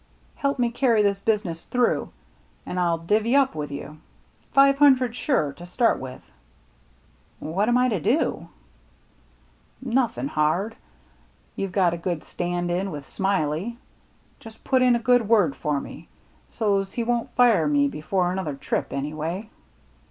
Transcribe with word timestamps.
Help 0.33 0.57
me 0.57 0.71
carry 0.71 1.03
this 1.03 1.19
business 1.19 1.65
through, 1.65 2.09
an' 2.65 2.79
I'll 2.79 2.97
divvy 2.97 3.35
up 3.35 3.53
with 3.53 3.71
you— 3.71 3.99
five 4.51 4.79
hundred, 4.79 5.15
sure, 5.15 5.53
to 5.53 5.63
start 5.67 5.99
with." 5.99 6.23
"What 7.37 7.69
am 7.69 7.77
I 7.77 7.87
to 7.89 7.99
do?" 7.99 8.19
BURNT 9.79 9.85
COVE 9.85 9.95
137 9.95 9.95
"Nothin' 10.01 10.27
hard. 10.29 10.75
You've 11.55 11.71
got 11.71 11.93
a 11.93 11.97
good 11.97 12.23
stand 12.23 12.71
in 12.71 12.89
with 12.89 13.07
Smiley. 13.07 13.77
Just 14.39 14.63
put 14.63 14.81
in 14.81 14.95
a 14.95 15.17
word 15.23 15.55
for 15.55 15.79
me, 15.79 16.09
so*s 16.49 16.93
he 16.93 17.03
won't 17.03 17.35
fire 17.35 17.67
me 17.67 17.87
before 17.87 18.31
another 18.31 18.55
trip, 18.55 18.87
any 18.91 19.13
way. 19.13 19.51